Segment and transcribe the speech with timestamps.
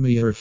[0.00, 0.32] Mir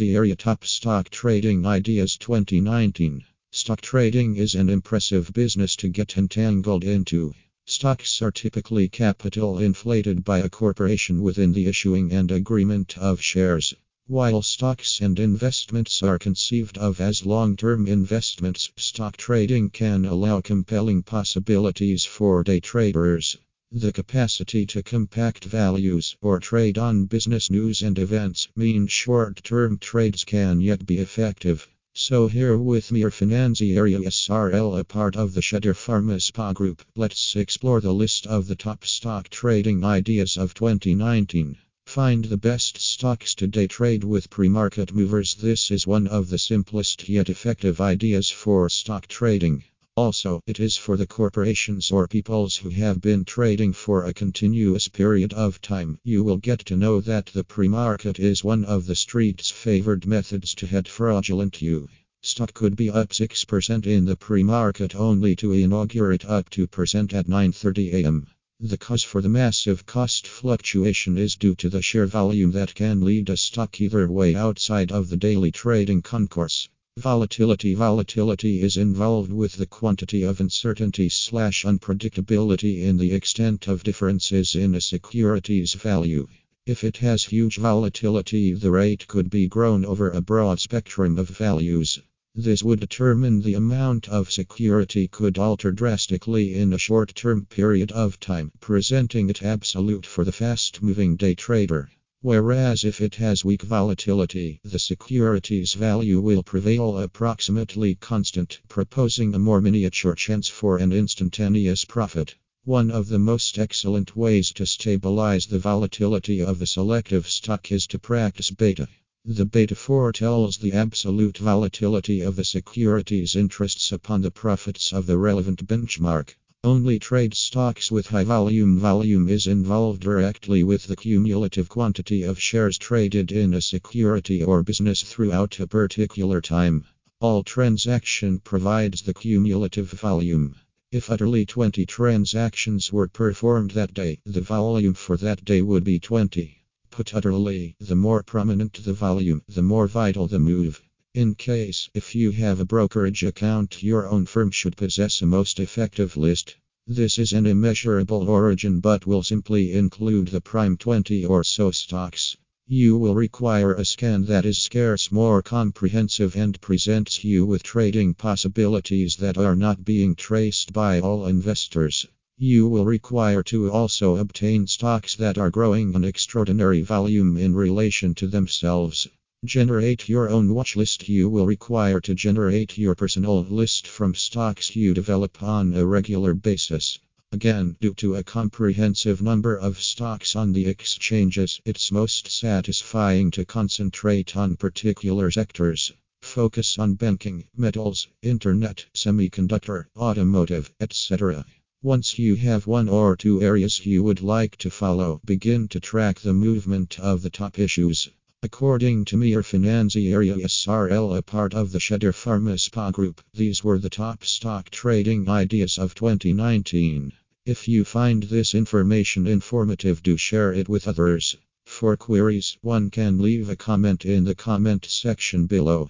[0.00, 3.22] Area Top Stock Trading Ideas 2019.
[3.52, 7.32] Stock trading is an impressive business to get entangled into.
[7.64, 13.72] Stocks are typically capital inflated by a corporation within the issuing and agreement of shares.
[14.08, 20.40] While stocks and investments are conceived of as long term investments, stock trading can allow
[20.40, 23.38] compelling possibilities for day traders.
[23.76, 29.78] The capacity to compact values or trade on business news and events mean short term
[29.78, 31.66] trades can yet be effective.
[31.92, 37.34] So, here with Mir Area SRL, a part of the Shedder Pharma Spa Group, let's
[37.34, 41.56] explore the list of the top stock trading ideas of 2019.
[41.84, 45.34] Find the best stocks to day trade with pre market movers.
[45.34, 49.64] This is one of the simplest yet effective ideas for stock trading.
[49.96, 54.88] Also, it is for the corporations or peoples who have been trading for a continuous
[54.88, 56.00] period of time.
[56.02, 60.04] You will get to know that the pre market is one of the street's favored
[60.04, 61.88] methods to head fraudulent you.
[62.24, 67.28] Stock could be up 6% in the pre market only to inaugurate up 2% at
[67.28, 68.26] 9:30 a.m.
[68.58, 73.02] The cause for the massive cost fluctuation is due to the sheer volume that can
[73.02, 76.68] lead a stock either way outside of the daily trading concourse.
[77.00, 83.82] Volatility Volatility is involved with the quantity of uncertainty slash unpredictability in the extent of
[83.82, 86.28] differences in a security's value.
[86.66, 91.28] If it has huge volatility, the rate could be grown over a broad spectrum of
[91.28, 92.00] values.
[92.32, 97.90] This would determine the amount of security could alter drastically in a short term period
[97.90, 101.90] of time, presenting it absolute for the fast moving day trader.
[102.26, 109.38] Whereas if it has weak volatility, the security's value will prevail approximately constant, proposing a
[109.38, 112.34] more miniature chance for an instantaneous profit.
[112.64, 117.86] One of the most excellent ways to stabilize the volatility of a selective stock is
[117.88, 118.88] to practice beta.
[119.26, 125.18] The beta foretells the absolute volatility of a security's interests upon the profits of the
[125.18, 126.36] relevant benchmark.
[126.64, 132.40] Only trade stocks with high volume volume is involved directly with the cumulative quantity of
[132.40, 136.86] shares traded in a security or business throughout a particular time.
[137.20, 140.54] All transaction provides the cumulative volume.
[140.90, 145.98] If utterly 20 transactions were performed that day, the volume for that day would be
[145.98, 146.56] 20.
[146.90, 150.82] Put utterly, the more prominent the volume, the more vital the move.
[151.14, 155.60] In case, if you have a brokerage account, your own firm should possess a most
[155.60, 156.56] effective list.
[156.86, 162.36] This is an immeasurable origin but will simply include the prime 20 or so stocks.
[162.66, 168.12] You will require a scan that is scarce, more comprehensive, and presents you with trading
[168.12, 172.06] possibilities that are not being traced by all investors.
[172.36, 178.14] You will require to also obtain stocks that are growing an extraordinary volume in relation
[178.16, 179.08] to themselves.
[179.44, 181.06] Generate your own watch list.
[181.06, 186.32] You will require to generate your personal list from stocks you develop on a regular
[186.32, 186.98] basis.
[187.30, 193.44] Again, due to a comprehensive number of stocks on the exchanges, it's most satisfying to
[193.44, 195.92] concentrate on particular sectors.
[196.22, 201.44] Focus on banking, metals, internet, semiconductor, automotive, etc.
[201.82, 206.20] Once you have one or two areas you would like to follow, begin to track
[206.20, 208.08] the movement of the top issues.
[208.44, 213.78] According to Mir Area SRL, a part of the Shedder Pharma Spa Group, these were
[213.78, 217.14] the top stock trading ideas of 2019.
[217.46, 221.38] If you find this information informative, do share it with others.
[221.64, 225.88] For queries, one can leave a comment in the comment section below.